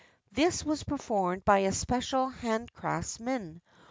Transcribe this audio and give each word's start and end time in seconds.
This 0.31 0.63
was 0.63 0.81
performed 0.83 1.45
by 1.45 1.59
a 1.59 1.71
special 1.71 2.29
handicrafts 2.29 3.19
man. 3.19 3.61